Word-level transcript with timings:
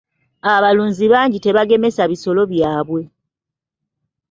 Abalunzi 0.53 1.05
bangi 1.13 1.37
tebagemesa 1.41 2.03
bisolo 2.11 2.41
byabwe. 2.53 3.01